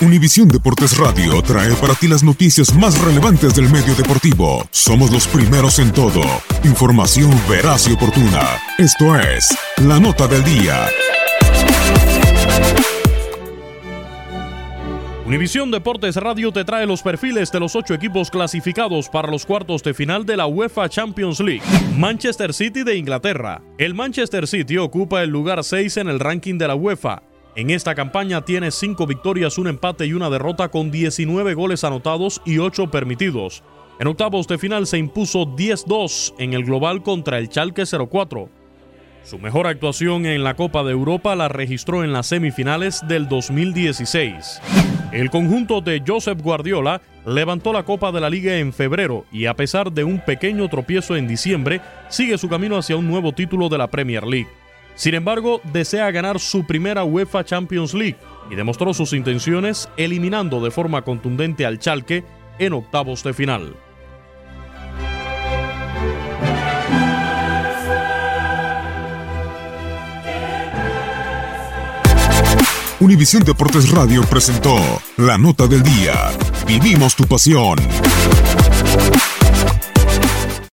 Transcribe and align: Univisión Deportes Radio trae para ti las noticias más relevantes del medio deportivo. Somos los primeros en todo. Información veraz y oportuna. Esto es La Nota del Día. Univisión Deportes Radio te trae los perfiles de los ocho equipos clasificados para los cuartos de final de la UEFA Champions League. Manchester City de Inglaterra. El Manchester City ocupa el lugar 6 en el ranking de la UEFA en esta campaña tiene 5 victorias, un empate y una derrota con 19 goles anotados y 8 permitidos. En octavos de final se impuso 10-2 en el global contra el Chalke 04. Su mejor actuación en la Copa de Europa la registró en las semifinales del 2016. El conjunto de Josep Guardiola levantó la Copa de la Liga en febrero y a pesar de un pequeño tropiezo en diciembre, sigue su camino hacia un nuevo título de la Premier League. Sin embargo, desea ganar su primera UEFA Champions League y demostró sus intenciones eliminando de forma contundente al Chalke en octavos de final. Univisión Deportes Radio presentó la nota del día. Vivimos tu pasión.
Univisión 0.00 0.46
Deportes 0.46 0.96
Radio 0.96 1.42
trae 1.42 1.74
para 1.74 1.92
ti 1.92 2.06
las 2.06 2.22
noticias 2.22 2.72
más 2.72 2.96
relevantes 3.00 3.56
del 3.56 3.68
medio 3.68 3.96
deportivo. 3.96 4.64
Somos 4.70 5.10
los 5.10 5.26
primeros 5.26 5.80
en 5.80 5.92
todo. 5.92 6.22
Información 6.62 7.32
veraz 7.50 7.88
y 7.88 7.94
oportuna. 7.94 8.46
Esto 8.78 9.18
es 9.18 9.48
La 9.78 9.98
Nota 9.98 10.28
del 10.28 10.44
Día. 10.44 10.86
Univisión 15.26 15.72
Deportes 15.72 16.14
Radio 16.14 16.52
te 16.52 16.64
trae 16.64 16.86
los 16.86 17.02
perfiles 17.02 17.50
de 17.50 17.58
los 17.58 17.74
ocho 17.74 17.92
equipos 17.92 18.30
clasificados 18.30 19.08
para 19.08 19.28
los 19.28 19.44
cuartos 19.44 19.82
de 19.82 19.94
final 19.94 20.24
de 20.24 20.36
la 20.36 20.46
UEFA 20.46 20.88
Champions 20.88 21.40
League. 21.40 21.62
Manchester 21.96 22.54
City 22.54 22.84
de 22.84 22.96
Inglaterra. 22.96 23.62
El 23.78 23.94
Manchester 23.94 24.46
City 24.46 24.76
ocupa 24.76 25.24
el 25.24 25.30
lugar 25.30 25.64
6 25.64 25.96
en 25.96 26.08
el 26.08 26.20
ranking 26.20 26.56
de 26.56 26.68
la 26.68 26.76
UEFA 26.76 27.27
en 27.54 27.70
esta 27.70 27.94
campaña 27.94 28.44
tiene 28.44 28.70
5 28.70 29.06
victorias, 29.06 29.58
un 29.58 29.66
empate 29.66 30.06
y 30.06 30.12
una 30.12 30.30
derrota 30.30 30.68
con 30.68 30.90
19 30.90 31.54
goles 31.54 31.84
anotados 31.84 32.40
y 32.44 32.58
8 32.58 32.90
permitidos. 32.90 33.62
En 33.98 34.06
octavos 34.06 34.46
de 34.46 34.58
final 34.58 34.86
se 34.86 34.98
impuso 34.98 35.44
10-2 35.44 36.34
en 36.38 36.54
el 36.54 36.64
global 36.64 37.02
contra 37.02 37.38
el 37.38 37.48
Chalke 37.48 37.84
04. 37.84 38.48
Su 39.24 39.38
mejor 39.38 39.66
actuación 39.66 40.24
en 40.24 40.44
la 40.44 40.54
Copa 40.54 40.84
de 40.84 40.92
Europa 40.92 41.34
la 41.34 41.48
registró 41.48 42.04
en 42.04 42.12
las 42.12 42.28
semifinales 42.28 43.02
del 43.08 43.28
2016. 43.28 44.60
El 45.12 45.30
conjunto 45.30 45.80
de 45.80 46.02
Josep 46.06 46.40
Guardiola 46.40 47.02
levantó 47.26 47.72
la 47.72 47.82
Copa 47.82 48.12
de 48.12 48.20
la 48.20 48.30
Liga 48.30 48.56
en 48.56 48.72
febrero 48.72 49.24
y 49.32 49.46
a 49.46 49.54
pesar 49.54 49.92
de 49.92 50.04
un 50.04 50.20
pequeño 50.20 50.68
tropiezo 50.68 51.16
en 51.16 51.26
diciembre, 51.26 51.80
sigue 52.08 52.38
su 52.38 52.48
camino 52.48 52.76
hacia 52.78 52.96
un 52.96 53.08
nuevo 53.08 53.32
título 53.32 53.68
de 53.68 53.78
la 53.78 53.88
Premier 53.88 54.26
League. 54.26 54.48
Sin 54.98 55.14
embargo, 55.14 55.60
desea 55.72 56.10
ganar 56.10 56.40
su 56.40 56.66
primera 56.66 57.04
UEFA 57.04 57.44
Champions 57.44 57.94
League 57.94 58.16
y 58.50 58.56
demostró 58.56 58.92
sus 58.92 59.12
intenciones 59.12 59.88
eliminando 59.96 60.60
de 60.60 60.72
forma 60.72 61.02
contundente 61.02 61.64
al 61.64 61.78
Chalke 61.78 62.24
en 62.58 62.72
octavos 62.72 63.22
de 63.22 63.32
final. 63.32 63.76
Univisión 72.98 73.44
Deportes 73.44 73.92
Radio 73.92 74.22
presentó 74.22 74.74
la 75.16 75.38
nota 75.38 75.68
del 75.68 75.84
día. 75.84 76.32
Vivimos 76.66 77.14
tu 77.14 77.22
pasión. 77.24 77.78